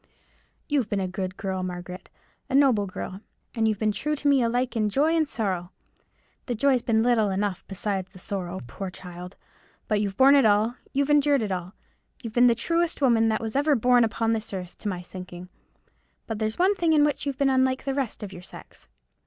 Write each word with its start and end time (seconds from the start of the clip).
You've 0.67 0.89
been 0.89 0.99
a 0.99 1.07
good 1.07 1.37
girl, 1.37 1.61
Margaret—a 1.61 2.55
noble 2.55 2.87
girl; 2.87 3.21
and 3.53 3.67
you've 3.67 3.77
been 3.77 3.91
true 3.91 4.15
to 4.15 4.27
me 4.27 4.41
alike 4.41 4.75
in 4.75 4.89
joy 4.89 5.15
and 5.15 5.29
sorrow—the 5.29 6.55
joy's 6.55 6.81
been 6.81 7.03
little 7.03 7.29
enough 7.29 7.63
beside 7.67 8.07
the 8.07 8.17
sorrow, 8.17 8.61
poor 8.65 8.89
child—but 8.89 10.01
you've 10.01 10.17
borne 10.17 10.33
it 10.33 10.43
all; 10.43 10.75
you've 10.91 11.11
endured 11.11 11.43
it 11.43 11.51
all. 11.51 11.75
You've 12.23 12.33
been 12.33 12.47
the 12.47 12.55
truest 12.55 12.99
woman 12.99 13.29
that 13.29 13.41
was 13.41 13.55
ever 13.55 13.75
born 13.75 14.03
upon 14.03 14.31
this 14.31 14.51
earth, 14.53 14.75
to 14.79 14.87
my 14.89 15.03
thinking; 15.03 15.49
but 16.25 16.39
there's 16.39 16.57
one 16.57 16.73
thing 16.73 16.93
in 16.93 17.03
which 17.05 17.27
you've 17.27 17.37
been 17.37 17.51
unlike 17.51 17.85
the 17.85 17.93
rest 17.93 18.23
of 18.23 18.33
your 18.33 18.41
sex." 18.41 18.87